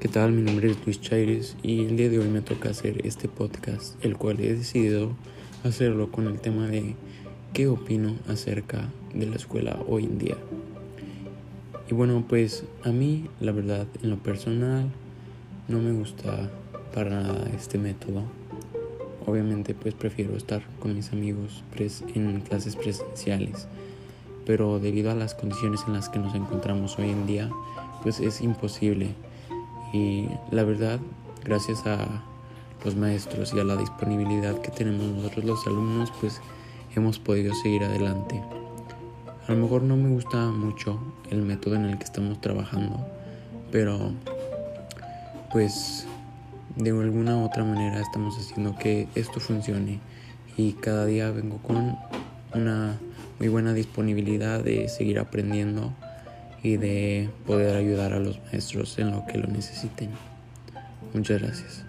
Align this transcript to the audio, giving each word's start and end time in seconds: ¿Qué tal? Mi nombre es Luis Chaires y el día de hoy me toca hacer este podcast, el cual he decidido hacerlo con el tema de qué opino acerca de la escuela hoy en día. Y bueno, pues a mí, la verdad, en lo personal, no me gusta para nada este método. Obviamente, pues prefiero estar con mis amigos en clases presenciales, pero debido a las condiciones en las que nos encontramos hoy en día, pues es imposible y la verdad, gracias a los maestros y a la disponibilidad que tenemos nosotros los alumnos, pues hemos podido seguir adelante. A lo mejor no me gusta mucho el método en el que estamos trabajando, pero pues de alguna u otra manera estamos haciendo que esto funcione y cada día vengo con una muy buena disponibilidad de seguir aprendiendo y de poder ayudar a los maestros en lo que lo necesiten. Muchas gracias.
¿Qué 0.00 0.06
tal? 0.06 0.30
Mi 0.30 0.42
nombre 0.42 0.70
es 0.70 0.76
Luis 0.84 1.00
Chaires 1.00 1.56
y 1.60 1.84
el 1.84 1.96
día 1.96 2.08
de 2.08 2.20
hoy 2.20 2.28
me 2.28 2.40
toca 2.40 2.70
hacer 2.70 3.04
este 3.04 3.26
podcast, 3.26 3.96
el 4.04 4.16
cual 4.16 4.38
he 4.38 4.54
decidido 4.54 5.10
hacerlo 5.64 6.12
con 6.12 6.28
el 6.28 6.38
tema 6.38 6.68
de 6.68 6.94
qué 7.52 7.66
opino 7.66 8.14
acerca 8.28 8.90
de 9.12 9.26
la 9.26 9.34
escuela 9.34 9.76
hoy 9.88 10.04
en 10.04 10.18
día. 10.18 10.36
Y 11.90 11.94
bueno, 11.94 12.24
pues 12.28 12.62
a 12.84 12.90
mí, 12.90 13.28
la 13.40 13.50
verdad, 13.50 13.88
en 14.00 14.10
lo 14.10 14.18
personal, 14.18 14.88
no 15.66 15.80
me 15.80 15.90
gusta 15.90 16.48
para 16.94 17.10
nada 17.20 17.50
este 17.52 17.76
método. 17.76 18.22
Obviamente, 19.26 19.74
pues 19.74 19.94
prefiero 19.94 20.36
estar 20.36 20.62
con 20.78 20.94
mis 20.94 21.12
amigos 21.12 21.64
en 22.14 22.40
clases 22.42 22.76
presenciales, 22.76 23.66
pero 24.46 24.78
debido 24.78 25.10
a 25.10 25.16
las 25.16 25.34
condiciones 25.34 25.80
en 25.88 25.94
las 25.94 26.08
que 26.08 26.20
nos 26.20 26.36
encontramos 26.36 26.96
hoy 27.00 27.10
en 27.10 27.26
día, 27.26 27.50
pues 28.04 28.20
es 28.20 28.40
imposible 28.42 29.16
y 29.92 30.28
la 30.50 30.64
verdad, 30.64 31.00
gracias 31.44 31.86
a 31.86 32.22
los 32.84 32.94
maestros 32.94 33.52
y 33.54 33.60
a 33.60 33.64
la 33.64 33.76
disponibilidad 33.76 34.60
que 34.60 34.70
tenemos 34.70 35.06
nosotros 35.06 35.44
los 35.44 35.66
alumnos, 35.66 36.12
pues 36.20 36.40
hemos 36.94 37.18
podido 37.18 37.54
seguir 37.54 37.84
adelante. 37.84 38.42
A 39.46 39.52
lo 39.52 39.58
mejor 39.58 39.82
no 39.82 39.96
me 39.96 40.10
gusta 40.10 40.36
mucho 40.48 41.00
el 41.30 41.42
método 41.42 41.76
en 41.76 41.86
el 41.86 41.98
que 41.98 42.04
estamos 42.04 42.40
trabajando, 42.40 43.06
pero 43.72 44.12
pues 45.52 46.06
de 46.76 46.90
alguna 46.90 47.36
u 47.36 47.46
otra 47.46 47.64
manera 47.64 48.00
estamos 48.00 48.38
haciendo 48.38 48.76
que 48.76 49.08
esto 49.14 49.40
funcione 49.40 50.00
y 50.56 50.72
cada 50.74 51.06
día 51.06 51.30
vengo 51.30 51.58
con 51.58 51.96
una 52.54 52.98
muy 53.38 53.48
buena 53.48 53.72
disponibilidad 53.72 54.62
de 54.62 54.88
seguir 54.88 55.18
aprendiendo 55.18 55.92
y 56.62 56.76
de 56.76 57.30
poder 57.46 57.76
ayudar 57.76 58.12
a 58.12 58.18
los 58.18 58.40
maestros 58.44 58.98
en 58.98 59.12
lo 59.12 59.26
que 59.26 59.38
lo 59.38 59.46
necesiten. 59.46 60.10
Muchas 61.14 61.40
gracias. 61.40 61.84